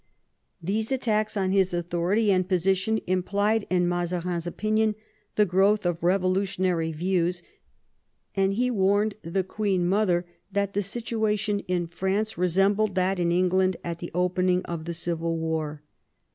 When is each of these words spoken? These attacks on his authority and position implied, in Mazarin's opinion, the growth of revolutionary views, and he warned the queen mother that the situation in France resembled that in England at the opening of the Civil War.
These 0.59 0.91
attacks 0.91 1.37
on 1.37 1.51
his 1.51 1.75
authority 1.75 2.31
and 2.31 2.49
position 2.49 3.01
implied, 3.05 3.67
in 3.69 3.87
Mazarin's 3.87 4.47
opinion, 4.47 4.95
the 5.35 5.45
growth 5.45 5.85
of 5.85 6.01
revolutionary 6.01 6.91
views, 6.91 7.43
and 8.35 8.55
he 8.55 8.71
warned 8.71 9.13
the 9.21 9.43
queen 9.43 9.85
mother 9.87 10.25
that 10.51 10.73
the 10.73 10.81
situation 10.81 11.59
in 11.67 11.85
France 11.85 12.35
resembled 12.35 12.95
that 12.95 13.19
in 13.19 13.31
England 13.31 13.77
at 13.83 13.99
the 13.99 14.09
opening 14.15 14.63
of 14.65 14.85
the 14.85 14.95
Civil 14.95 15.37
War. 15.37 15.83